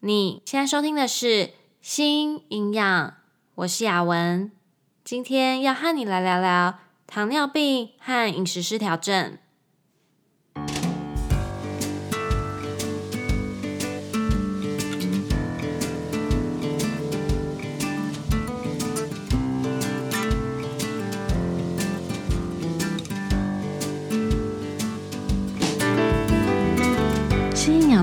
[0.00, 1.26] 你现在收听的是
[1.80, 3.08] 《新营养》，
[3.56, 4.52] 我是雅文，
[5.02, 9.38] 今天要和你来聊聊糖尿病和饮食失调症。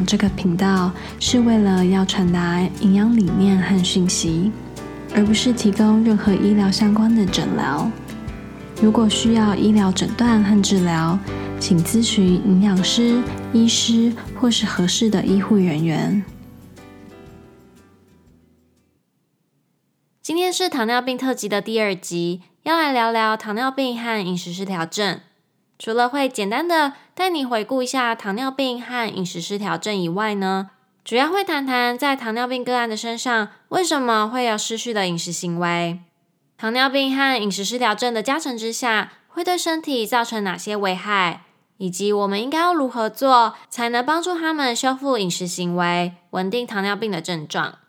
[0.06, 4.52] 这个频道是为了要传达营养理念和讯息，
[5.16, 7.90] 而不是提供任何医疗相关的诊疗。
[8.82, 11.18] 如果需要医疗诊断和治疗，
[11.60, 16.24] 请咨询营养师、医师或是合适的医护人员。
[20.22, 25.22] 今天是糖尿病特辑的第二集，要来聊聊糖尿病和饮食失调症。
[25.78, 30.72] 除了会简单的带你回顾一下糖尿病和饮食失调症以外呢，
[31.06, 36.02] 主要会谈谈在糖尿病个案的身上为什么会有失序的饮食行为，
[36.58, 41.46] 糖尿病和饮食失调症的加成之下会对身体造成哪些危害，
[41.78, 47.80] 以及我们应该要如何做才能帮助他们修复饮食行为，稳定糖尿病的症状。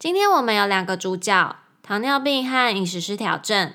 [0.00, 3.72] 今天我们有两个主角：糖尿病和饮食失调症。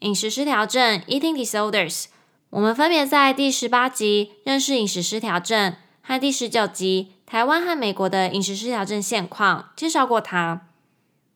[0.00, 2.04] 饮食失调症 （Eating Disorders），
[2.50, 10.62] 我们分别在第十八集认识饮食失调症和第十九集台湾和美国的饮食失调症现况介绍过它。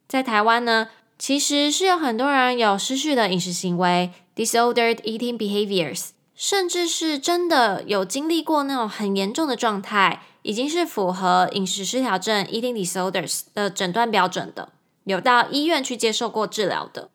[0.09, 14.71] 在台湾呢，其实是有很多人有失序的饮食行为 （Disordered Eating Behaviors），甚至是真的有经历过那种很严重的状态，已经是符合饮食失调症 （Eating Disorders） 的诊断标准的，
[15.05, 17.11] 有到医院去接受过治疗的。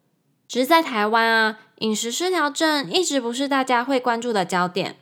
[0.47, 4.95] 只是在台湾啊，饮食失调症一直不是大家会关注的焦点。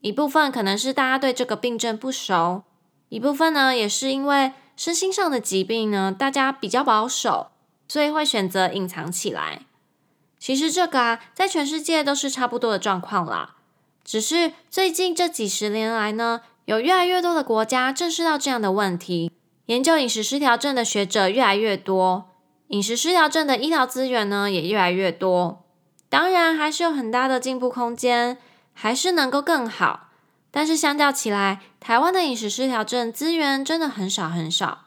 [0.00, 2.62] 一部分可能是大家对这个病症不熟，
[3.10, 7.48] 一部分呢也是因为身心上的疾病呢，大家比较保守，
[7.86, 9.66] 所以会选择隐藏起来。
[10.38, 13.56] 其实这个啊，在全世界都是差不多的状况啦。
[14.02, 19.30] 只是最近这几十年来呢，有越来越多的国家正视到这样的问题，
[19.66, 22.29] 研究饮食失调症的学者越来越多。
[22.70, 25.64] 饮食失调症的医疗资源呢，也越来越多，
[26.08, 28.38] 当然还是有很大的进步空间，
[28.72, 30.10] 还是能够更好。
[30.52, 34.84] 但是相较起来，台湾的饮食失调症资源真的很少很少。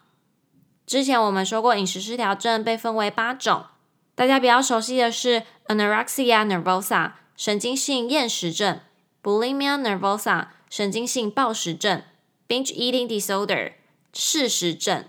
[0.88, 3.66] 之前我们说过，饮食失调症被分为八种，
[4.16, 8.80] 大家比较熟悉的是 anorexia nervosa 神经性厌食症
[9.22, 12.02] ，bulimia nervosa 神经性暴食症
[12.48, 13.74] ，binge eating disorder
[14.14, 15.04] 嗜食症。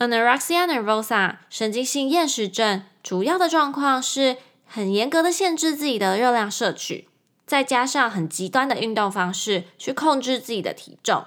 [0.00, 7.06] Anorexia nervosa 神经性厌食症主要的状况是很严格的限制自己的热量摄取，
[7.44, 11.24] 再加上很极端的运动方式去控制自己的体重。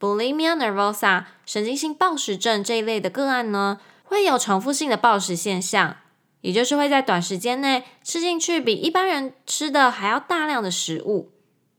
[0.00, 5.98] Bulimia nervosa 神经性暴食症这一类的个案呢，会有重复性的暴食现象，
[6.40, 11.30] 也就是会在短时间内吃进去比一般人吃的还要大量的食物，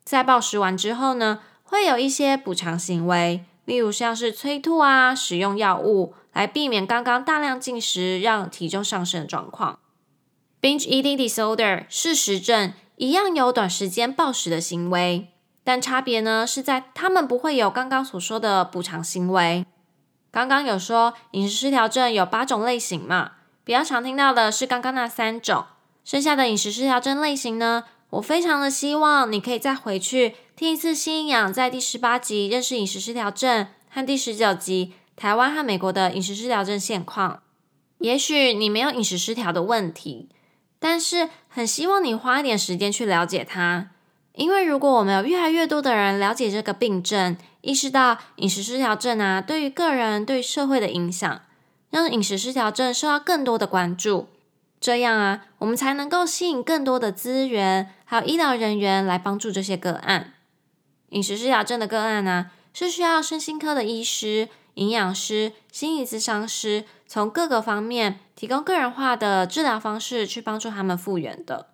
[0.05, 3.43] 在暴食完之后呢，会有一些补偿行为。
[3.69, 9.77] 例如像是催吐啊，使用药物来避免刚刚大量进食让体重上升的状况。
[10.59, 15.27] Binge eating disorder 嗜食症一样有短时间暴食的行为，
[15.63, 19.63] 但差别呢是在他们不会有刚刚所说的补偿行为。
[20.31, 25.65] 刚刚有说饮食失调症有八种类型嘛，比较常听到的是刚刚那三种，
[26.03, 30.35] 剩下的饮食失调症类型呢，我非常的希望你可以再回去。
[30.59, 37.41] 听一次新营养在第十八集认识饮食失调症和第十九集台湾和美国的饮食失调症现况。
[37.99, 40.27] 也许你没有饮食失调的问题，
[40.77, 43.91] 但是很希望你花一点时间去了解它。
[44.33, 51.41] 因为如果我们有越来越多的人了解这个病症，意识到饮食失调症啊对于个人对社会的影响，
[51.89, 54.27] 让饮食失调症受到更多的关注，
[54.81, 60.33] 这样啊我们才能够吸引更多的资源还有医疗人员来帮助这些个案。
[61.09, 71.67] 饮食失调症的个案呢、是需要身心科的医师、营养师、心理咨商师，从各个方面提供个人化的治疗方式，去帮助他们复原的。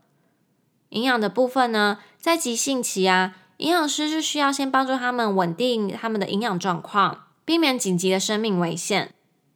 [0.90, 9.12] 营养的部分呢，在急性期啊，营养师是需要先帮助他们稳定他们的营养状况，避免紧急的生命危险。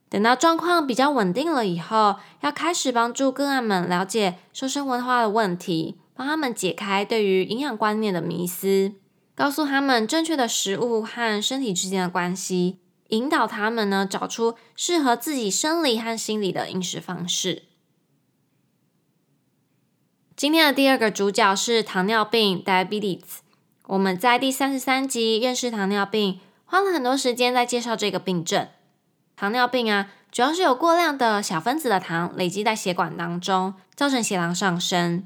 [0.09, 8.93] 等到状况比较稳定了以后，要开始帮助个案们了解瘦身文化的问题，帮他们解开对于营养观念的迷思。
[9.39, 12.77] 告诉他们正确的食物和身体之间的关系，
[13.07, 17.63] 引导他们呢找出适合自己生理和心理的饮食方式。
[20.35, 23.37] 今天的第二个主角是糖尿病 （diabetes）。
[23.85, 28.67] 我们在第三十三集认识糖尿病，花了很多时间在介绍这个病症。
[29.37, 35.25] 糖尿病啊，主要是有过量的小分子的糖累积在血管当中，造成血糖上升。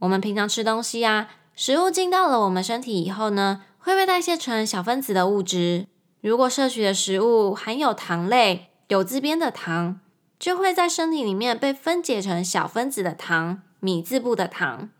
[0.00, 5.86] 我们平常吃东西啊，食物进到了我们身体以后呢，会被代谢成小分子的物质。
[6.20, 9.98] 如果摄取的食物含有糖类、有字边的糖，
[10.38, 14.90] 就会在身体里面被分解成小分子的糖、米字部的糖。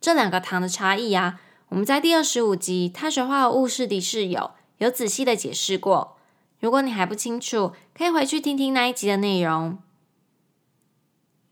[0.00, 4.40] 这两个糖的差异啊，我们在第二十五集《碳水化合物是敌是友》
[4.78, 6.16] 有仔细的解释过。
[6.58, 9.76] 如果你还不清楚，可以回去听听那一集的内容。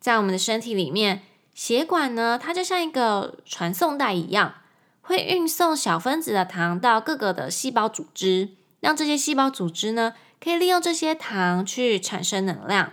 [0.00, 1.22] 在我们的身体里面，
[1.56, 4.56] 血管呢，它就像一个传送带一样，
[5.00, 8.50] 会运送小分子的糖到各个的细胞组织。
[8.80, 12.92] 让这些细胞组织呢，可以利用这些糖去产生能量。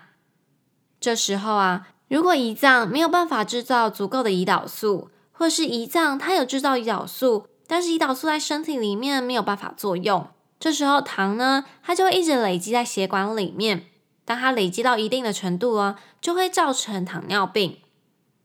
[1.02, 13.88] 这时候啊，如果胰脏没有办法制造足够的胰岛素，或是胰脏它有制造胰岛素，但是胰岛素在身体里面没有办法作用，这时候糖呢，它就会一直累积在血管里面。
[14.24, 17.80] 当它累积到一定的程度啊，就会造成糖尿病。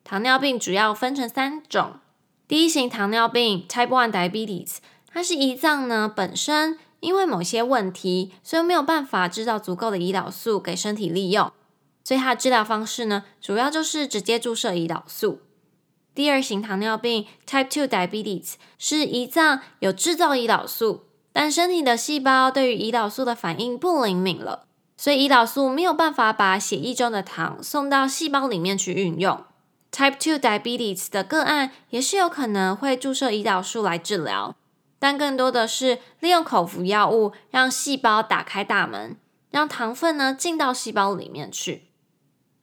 [0.09, 1.97] 糖尿病主要分成三种，
[2.49, 4.77] 第一型糖尿病 （Type One Diabetes），
[5.13, 6.79] 它是胰脏呢本身。
[7.01, 11.53] 因为某些问题，所以没有办法制造足够的胰岛素给身体利用，
[12.03, 15.43] 所以它的治疗方式呢，主要就是直接注射胰岛素。
[16.15, 21.03] 第二型糖尿病 （Type Two Diabetes） 是胰脏有制造胰岛素，
[21.35, 24.65] 但身体的细胞对于胰岛素的反应不灵敏了，
[24.97, 29.45] 所以胰岛素没有办法把血液中的糖送到细胞里面去运用。
[29.91, 34.57] Type Two Diabetes 的个案也是有可能会注射胰岛素来治疗。
[35.01, 39.17] 但更多的是利用口服药物让细胞打开大门，
[39.51, 41.85] 让糖分呢进到细胞里面去。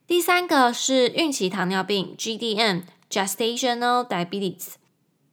[0.06, 4.74] 第三个是孕期糖尿病 （GDM，Gestational Diabetes）。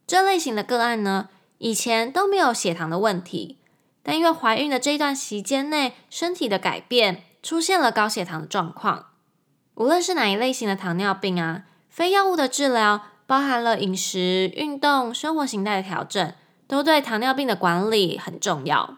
[0.06, 1.28] 这类型的个案呢，
[1.58, 3.58] 以前都没有血糖的问题，
[4.02, 9.08] 但因为怀孕的这一段期间内，身体的改变出现了高血糖的状况。
[9.74, 16.32] 无论是哪一类型的糖尿病啊，非药物的治疗包含了饮食、运动、生活形态的调整。
[16.68, 18.96] 都对糖尿病的管理很重要。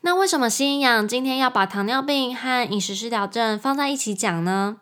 [0.00, 4.78] 那为什么新氧今天要把糖尿病和饮食失调症放在一起讲呢？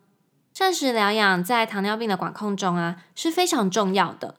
[0.55, 4.37] 膳食疗养在糖尿病的管控中啊是非常重要的。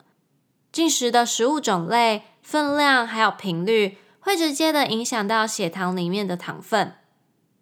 [0.70, 6.94] 进食的食物种类、分量还有频率，会直接的影响到血糖里面的糖分。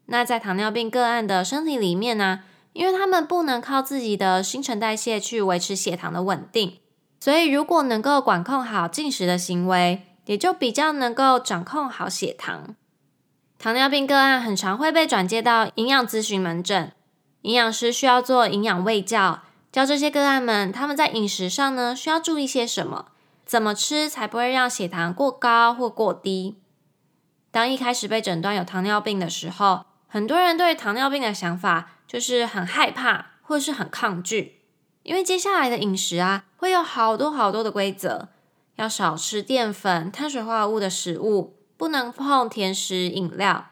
[0.06, 2.44] 那在糖尿病个案的身体里面呢，
[2.80, 6.78] 因为他们不能靠自己的新陈代谢去维持血糖的稳定。
[7.20, 12.74] 所以，如果能够管控好进食的行为，也就比较能够掌控好血糖。
[13.58, 16.90] 糖尿病个案很常会被转介到营养咨询门诊，
[17.42, 19.40] 营养师需要做营养卫教，
[19.70, 23.08] 教这些个案们他们在饮食上呢需要注意些什么，
[23.44, 26.56] 怎么吃才不会让血糖过高或过低。
[27.50, 34.60] 当一开始被诊断有糖尿病的时候，很多人对糖尿病的想法就是很害怕或是很抗拒。
[35.04, 38.28] 因为接下来的饮食啊，会有好多好多的规则，
[38.74, 43.68] 要少吃淀粉、碳水化合物的食物，不能碰甜食、饮料。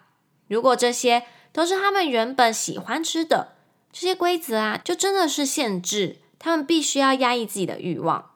[0.46, 3.56] 如果这些都是他们原本喜欢吃的，
[3.92, 8.30] 这些规则啊，就真的是限制，他们必须要压抑自己的欲望。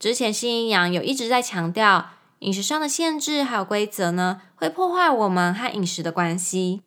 [0.00, 2.10] 之前新营养有一直在强调，
[2.40, 6.82] 饮食上的限制还有规则呢，会破坏我们和饮食的关系。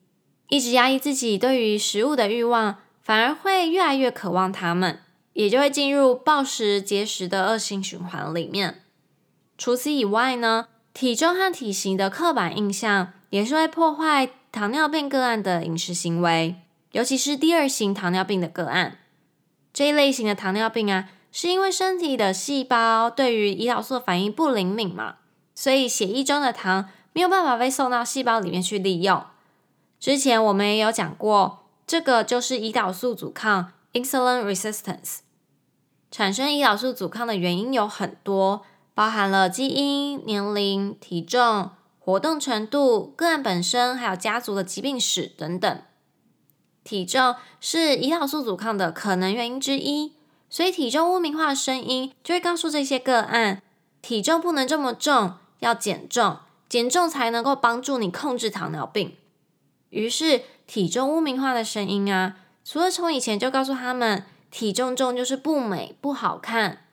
[0.53, 4.99] 一直压抑自己对于食物的欲望，反而会越来越渴望它们。
[5.33, 8.83] 也就会进入暴食、节食的恶性循环里面。
[9.57, 16.57] 除此以外呢，体重和体型的刻板印象也是会破坏糖尿病个案的饮食行为，
[16.91, 18.99] 尤其是第二型糖尿病的个案。
[19.73, 25.15] 这一类型的糖尿病啊，是因为身体的细胞对于胰岛素反应不灵敏嘛，
[25.55, 29.25] 所以血液中的糖没有办法被送到细胞里面去利用。
[30.03, 33.71] 之前我们也有讲过，这个就是胰岛素阻抗。
[33.93, 35.19] Insulin resistance
[36.11, 41.69] 产生胰岛素阻抗的原因有很多，包含了基因、年龄、体重、
[41.99, 45.81] 活动程度、个案本身，还有家族的疾病史等等。
[46.83, 50.11] 体重是胰岛素阻抗的可能原因之一，
[50.49, 53.61] 所以体重污名化的声音就会告诉这些个案，
[54.01, 59.15] 体重不能这么重，要减重，减重才能够帮助你控制糖尿病。
[59.93, 62.35] 于是体重污名化的声音啊。
[62.65, 66.85] 除了从以前就告诉他们体重重就是不美不好看，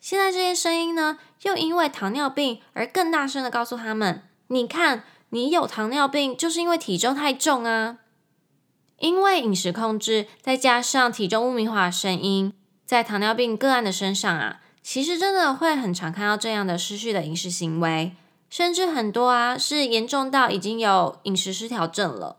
[0.00, 7.98] 现在这些声音呢，又因为糖尿病而更大声的告诉他们：你看，你有糖尿病就是因为体重太重啊！
[8.98, 12.52] 因为饮食控制，再加上体重污名化的声音，
[12.84, 18.14] 在糖尿病个案的身上啊，其实真的会很常看到这样的失序的饮食行为，
[18.48, 22.36] 甚至很多啊是严重到已经有饮食失调症了。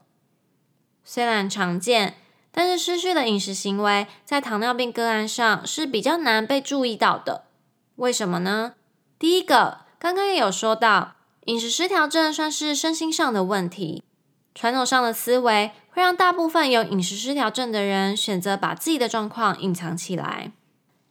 [1.09, 2.15] 虽然常见，
[2.51, 7.45] 但是失序的饮食行为在糖尿病个案上是比较难被注意到的。
[7.95, 8.73] 为什么呢？
[9.17, 11.13] 第一个，刚刚也有说到，
[11.45, 14.03] 饮食失调症算是身心上的问题，
[14.53, 20.51] 传统上的思维会让大部分有饮食失调症的人选择把自己的状况隐藏起来。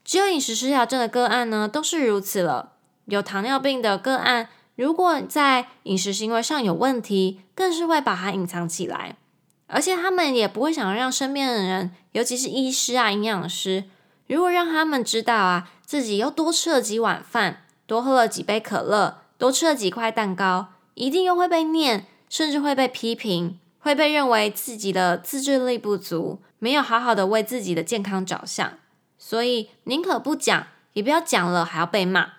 [0.05, 2.75] 只有饮食失调症的个案呢，都是如此了。
[3.07, 9.17] 有糖尿病的个案，如果在饮食行为上有问题，更是会把它隐藏起来，
[9.67, 13.85] 而且他们也不会想让身边的人，尤其是医师啊、营养师，
[14.29, 28.73] 如果让他们知道啊，自己又多吃了几碗饭，多喝了几杯可乐，多吃了几块蛋糕，一定又会被念，甚至会被批评，会被认为自己的自制力不足，没有好好的为自己的健康着想。
[29.19, 32.35] 所以宁可不讲，也不要讲了，还要被骂。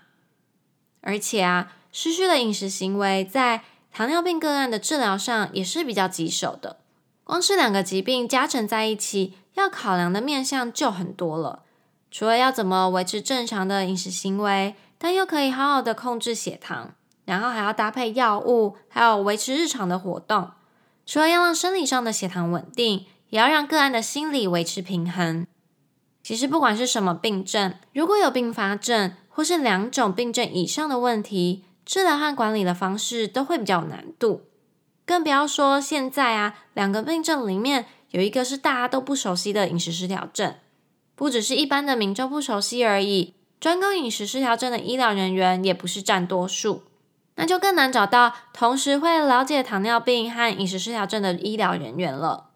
[1.01, 6.77] 而且啊，失序的饮食行为在糖尿病个案的治疗上也是比较棘手的。
[7.27, 11.63] 光是两个疾病加成在一起，要考量的面向就很多了。
[12.09, 16.93] 除了要怎么维持正常的饮食行为，但又可以好好的控制血糖，
[17.25, 20.51] 然后还要搭配药物，还有维持日常的活动。
[21.05, 25.45] 除了要让生理上的血糖稳定，也要让个案的心理维持平衡。
[26.23, 34.43] 其实不管是什么病症，如果有并发症或是两种病症以上的问题，治疗和管理的方式都会比较有难度。
[35.07, 40.55] 更不要说现在啊，两个病症里面有一个是大家都不熟悉的饮食失调症，
[41.15, 46.83] 不只是一般的民众不熟悉而已，专攻饮食失调症的医疗人员也不是占多数，
[47.35, 52.49] 那就更难找到同时会了解糖尿病和饮食失调症的医疗人员了。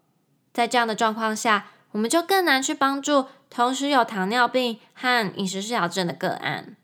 [0.52, 6.76] 在这样的状况下，我们就更难去帮助同时有糖尿病和饮食失调症的个案。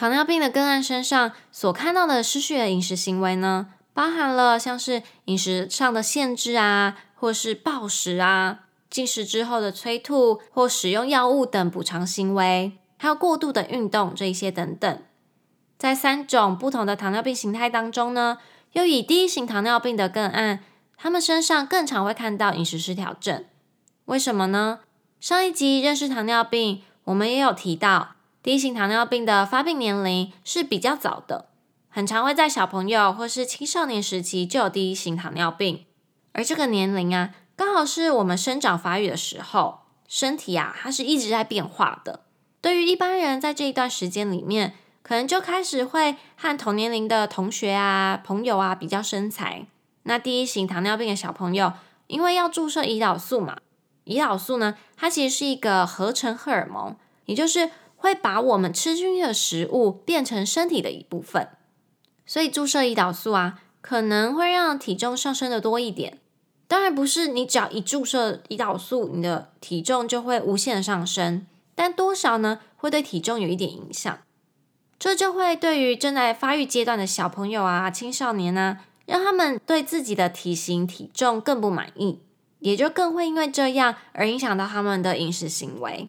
[0.00, 15.02] 糖尿病的个案身上所看到的失序的饮食行为呢，包含了像是饮食上的限制啊，或是暴食啊，进食之后的催吐或使用药物等补偿行为，还有过度的运动这一些等等。
[15.76, 18.38] 在三种不同的糖尿病形态当中呢，
[18.72, 20.60] 又以第一型糖尿病的个案。
[20.96, 23.44] 他们身上更常会看到饮食失调症，
[24.06, 24.80] 为什么呢？
[25.20, 31.50] 上一集认识糖尿病，我们也有提到，第一型糖尿病的发病年龄是比较早的，
[31.90, 35.84] 很常会在小朋友或是青少年时期就有第一型糖尿病，
[36.32, 42.20] 而这个年龄啊，刚好是我们生长发育的时候，身体啊，它是一直在变化的。
[42.62, 49.66] 对于一般人，在这一段时间里面，可能就开始会和同年龄的同学啊、朋友啊比较身材。
[50.04, 51.74] 那第一型糖尿病的小朋友，
[52.06, 53.58] 因为要注射胰岛素嘛，
[54.06, 57.70] 胰岛素呢，它其实是一个合成荷尔蒙，也就是
[58.00, 61.48] 会把我们吃进去的食物变成身体的一部分。
[62.24, 66.18] 所以注射胰岛素啊，可能会让体重上升的多一点。
[66.66, 74.18] 当然不是你只要一注射胰岛素，你的体重就会无限上升，但多少呢，会对体重有一点影响。
[74.98, 78.78] 这就会对于正在发育阶段的小朋友啊、青少年呢。
[79.06, 82.20] 让他们对自己的体型体重更不满意，
[82.60, 86.08] 也就更会因为这样而影响到他们的饮食行为。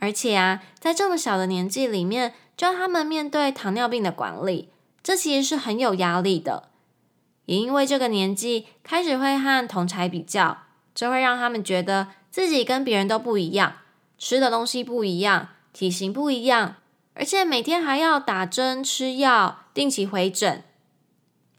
[0.00, 4.70] 而且啊，在这么小的年纪里面，就让他们面对糖尿病的管理，
[5.02, 6.70] 这其实是很有压力的。
[7.44, 10.62] 也因为这个年纪开始会和同侪比较，
[10.94, 13.74] 这会让他们觉得自己跟别人都不一样，
[14.18, 16.76] 吃的东西不一样，体型不一样，
[17.12, 20.64] 而且每天还要打针吃药，定期回诊。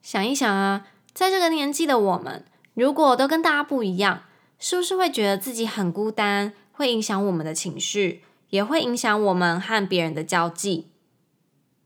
[0.01, 2.43] 想一想啊，在这个年纪的我们，
[2.73, 4.23] 如果都跟大家不一样，
[4.57, 6.53] 是不是会觉得自己很孤单？
[6.73, 10.87] 会影响我们的情绪，也会影响我们和别人的交际。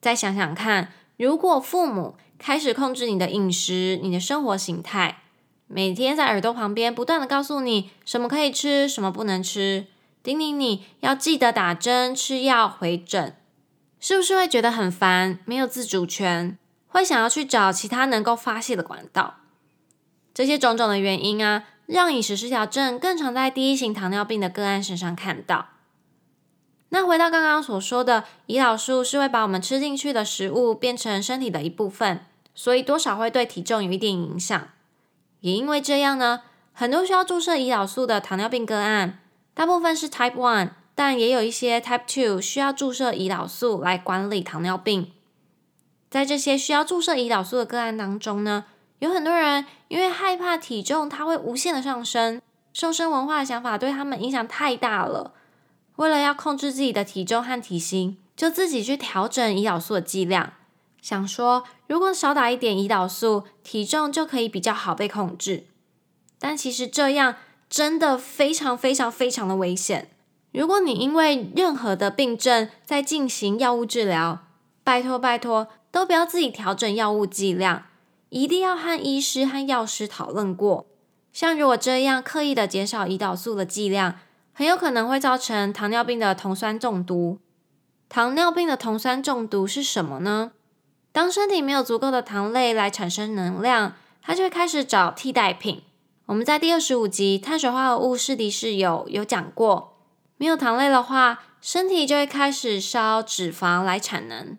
[0.01, 5.21] 再想想看，如果父母开始控制你的饮食、你的生活形态，
[5.67, 9.87] 每天在耳朵旁边不断的告诉你什么可以吃，什么不能吃，
[10.21, 13.35] 叮咛你要记得打针、吃药、回诊，
[13.99, 15.39] 是不是会觉得很烦？
[15.45, 16.57] 没有自主权？
[16.87, 19.37] 会想要去找其他能够发泄的管道，
[20.33, 25.69] 这些种种的原因啊，让饮食失调症更常在第一型糖尿病的个案身上看到。
[26.89, 32.21] 那回到刚刚所说的，胰岛素是会把我们吃进去的食物变成身体的一部分，
[32.53, 34.67] 所以多少会对体重有一点影响。
[35.41, 36.41] 也因为这样呢，
[36.73, 39.19] 很多需要注射胰岛素的糖尿病个案，
[39.53, 45.11] 大部分是 Type One，但也有一些 Type Two 需要注射胰岛素来管理糖尿病。
[46.09, 48.65] 在这些需要注射胰岛素的个案当中呢，
[48.99, 55.33] 有很多人因为害怕体重它会无限的上升，瘦身文化的想法对他们影响太大了。
[55.97, 60.53] 为了要控制自己的体重和体型，就自己去调整胰岛素的剂量，
[61.01, 65.65] 想说如果少打一点胰岛素，体重就可以比较好被控制。
[66.37, 67.35] 但其实这样
[67.69, 70.09] 真的非常非常非常的危险。
[70.51, 74.45] 如果你因为任何的病症在进行药物治疗，
[74.83, 77.85] 拜托拜托，都不要自己调整药物剂量，
[78.29, 80.85] 一定要和医师和药师讨论过。
[81.33, 84.15] 像如果这样刻意的减少胰岛素的剂量，
[84.57, 87.39] 很有可能会造成糖尿病的酮酸中毒。
[88.07, 90.53] 糖尿病的酮酸中毒是什么呢？
[91.11, 95.83] 当身体没有足够的糖类来产生能量，它就会开始找替代品。
[96.27, 99.97] 我们在第二十五集碳水化合物是敌是友有讲过，
[100.37, 104.57] 没有糖类的话，身体就会开始烧脂肪来产能。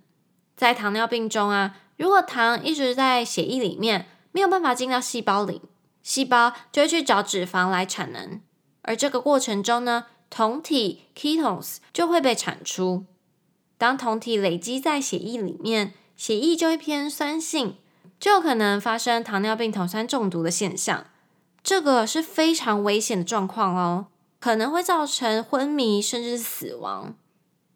[0.54, 5.62] 在糖尿病中啊，如果糖一直在血液里面，没有办法进到细胞里。
[6.02, 8.40] 细胞就会去找脂肪来产能，
[8.86, 13.04] 而这个过程中呢，酮体 ketones 就会被产出。
[13.76, 17.76] 当酮体累积在血液里面，血液就会偏酸性，
[18.18, 21.06] 就有可能发生糖尿病酮酸中毒的现象。
[21.62, 24.06] 这个是非常危险的状况哦，
[24.40, 27.14] 可能会造成昏迷甚至死亡。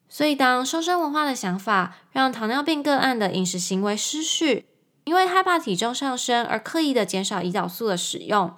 [0.08, 4.66] 所以，当瘦身文化的想法让糖尿病个案的饮食行为失序。
[5.04, 8.54] 因为害怕体重上升而刻意的减少胰岛素的使用，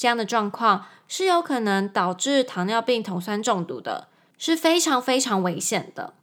[0.00, 6.14] 这样的状况是有可能导致糖尿病酮酸中毒的，是非常非常危险的。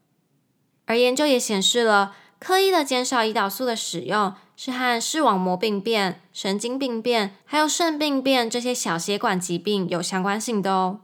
[0.87, 11.01] 而研究也显示了，刻意的减少胰岛素的使用是和视网膜病变、神经病变还有肾病变这些小血管疾病有相关性的哦。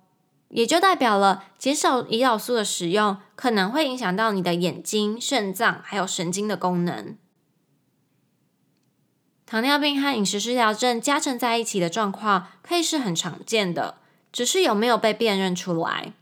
[0.50, 7.16] 也就代表了减少胰岛素的使用可能会影响到你的眼睛、肾脏还有神经的功能。
[9.54, 13.98] 糖尿病和饮食失调症加成在一起的状况，可以是很常见的，
[14.32, 16.14] 只是有没有被辨认出来。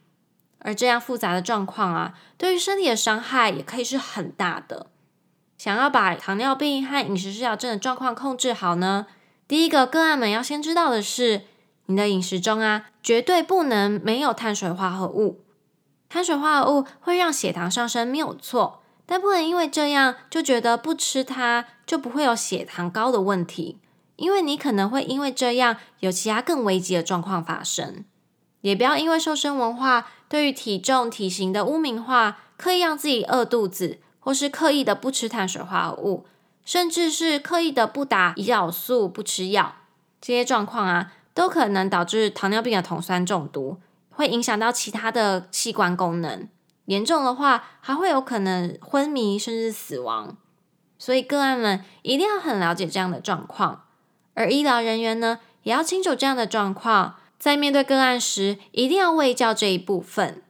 [0.60, 4.88] 而这样复杂的状况啊，对于身体的伤害也可以是很大的。
[5.58, 9.08] 想要把糖尿病和饮食失调症的状况控制好呢，
[9.48, 11.44] 第一个个案们要先知道的是，
[11.86, 15.40] 你的饮食中啊，绝对不能没有碳水化合物。
[16.10, 18.80] 碳水化合物会让血糖上升，没有错。
[19.06, 23.78] 但不能因为这样就觉得不吃它就不会有血糖高的问题，
[24.16, 28.06] 因为你可能会因为这样有其他更危急的状况发生。
[28.62, 36.26] 也不要因为瘦身文化对于体重体型的污名化，刻意让自己饿肚子，或是刻意的不吃碳水化合物，
[36.64, 39.76] 甚至是刻意的不打胰岛素、不吃药，
[40.22, 46.48] 这些状况啊，都可能导致糖尿病的酮酸中毒，会影响到其他的器官功能。
[46.86, 50.38] 严重的话，还会有可能昏迷甚至死亡。
[51.02, 53.86] 所以个案们一定要很了解这样的状况，
[54.36, 60.44] 而医疗人员呢，也要清楚这样的状况，在面对个案时，一定要喂教这一部分。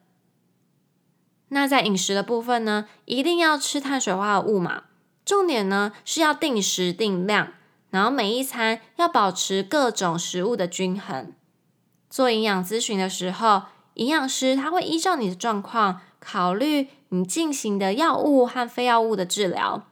[1.48, 4.84] 那在饮食的部分呢，一定要吃碳水化合物嘛，
[5.24, 7.54] 重点呢是要定时定量，
[7.90, 11.32] 然后每一餐要保持各种食物的均衡。
[12.10, 13.62] 做营养咨询的时候，
[13.94, 16.02] 营养师他会依照你的状况。
[16.20, 19.88] 考虑你进行的药物和非药物的治疗，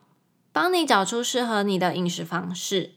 [0.51, 2.93] 帮你找出适合你的饮食方式。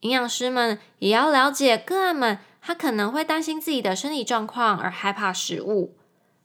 [0.00, 5.96] 营养师们也要了解个案们，他可能会担心自己的身体状况而害怕食物。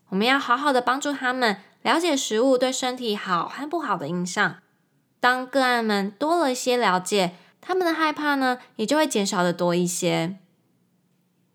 [0.09, 4.55] 我们要好好的帮助他们了解食物对身体好和不好的影响。
[5.19, 10.37] 当个案们多了一些了解，他们的害怕呢，也就会减少的多一些。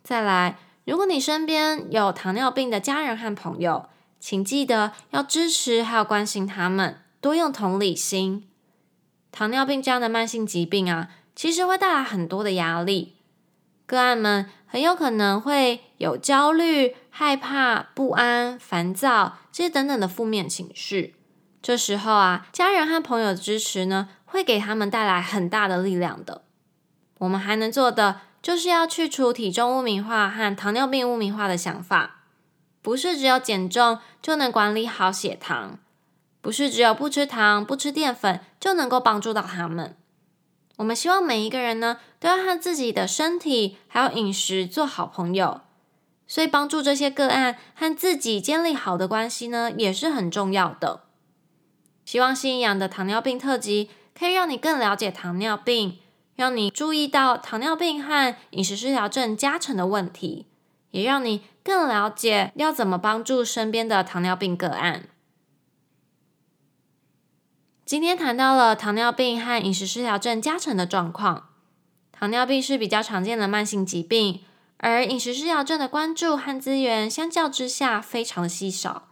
[0.03, 3.88] 再来，如果你身边有糖尿病的家人和朋友，
[4.20, 8.46] 请记得要支持还有关心他们，多用同理心。
[9.35, 13.16] 糖尿病这样的慢性疾病啊，其实会带来很多的压力。
[13.85, 21.16] 个案们很有可能会有焦虑、害怕、不安、烦躁这些等等的负面情绪。
[21.61, 26.42] 这时候啊，家人和朋友的支持呢，会给他们带来很大的力量的。
[27.18, 32.20] 我们还能做的，就是要去除体重污名化和糖尿病污名化的想法。
[32.81, 35.79] 不是只有减重就能管理好血糖，
[36.44, 39.96] 不是只有不吃糖、不吃淀粉就能够帮助到他们。
[40.76, 45.62] 我们希望每一个人呢，都要和自己的身体还有饮食做好朋友，
[46.26, 51.04] 所以帮助这些个案和自己建立好的关系呢，也是很重要的。
[52.04, 55.98] 希望新营养的糖尿病特辑可以让你更了解糖尿病，
[56.37, 60.46] 让你注意到糖尿病和饮食失调症加成的问题。
[60.90, 65.09] 也让你更了解要怎么帮助身边的糖尿病个案。
[67.87, 71.51] 今天谈到了糖尿病和饮食失调症加成的状况。
[72.12, 74.40] 糖尿病是比较常见的慢性疾病，
[74.79, 79.09] 而饮食失调症的关注和资源相较之下非常的稀少。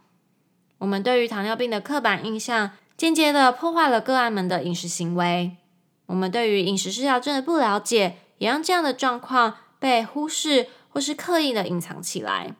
[0.79, 5.57] 我们对于糖尿病的刻板印象，间接的破坏了个案们的饮食行为。
[6.07, 12.55] 我们对于饮食失调症的不了解，也让这样的状况被忽视或是刻意的隐藏起来。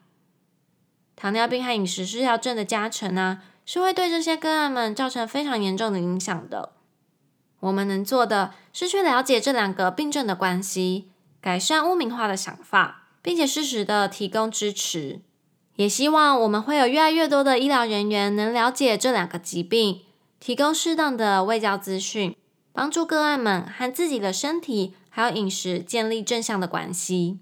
[1.15, 6.73] 糖尿病和饮食失调症的加成呢，是会对这些个案们造成非常严重的影响的。
[7.61, 15.21] 我们能做的是去了解这两个病症的关系，改善污名化的想法，并且适时的提供支持。
[15.75, 20.01] 也希望我们会有越来越多的医疗人员能了解这两个疾病，
[20.39, 22.35] 提供适当的卫教资讯，
[22.71, 27.39] 帮助个案们和自己的身体还有饮食建立正向的关系。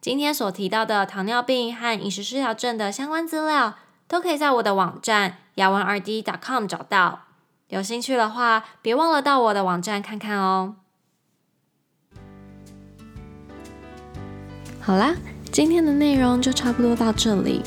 [0.00, 3.76] 今天所提到的糖尿病和饮食失调症的相关资料，
[4.12, 7.20] 都可以在我的网站雅文 RD.com 找到。
[7.68, 10.74] 有兴趣的话，别忘了到我的网站看看哦。
[14.78, 15.14] 好啦。
[15.50, 17.62] 今天的内容就差不多到这里。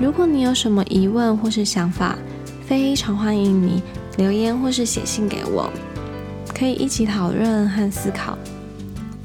[0.00, 2.16] 如果你有什么疑问或是想法，
[2.66, 3.82] 非常欢迎你
[4.16, 5.70] 留言或是写信给我，
[6.54, 8.36] 可以一起讨论和思考。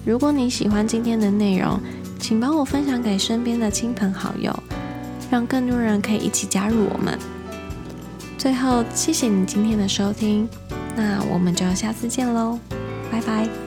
[0.05, 1.79] 如果你喜欢今天的内容，
[2.19, 4.53] 请帮我分享给身边的亲朋好友，
[5.29, 7.17] 让更多人可以一起加入我们。
[8.37, 10.47] 最后，谢谢你今天的收听，
[10.95, 12.59] 那我们就下次见喽，
[13.11, 13.66] 拜拜。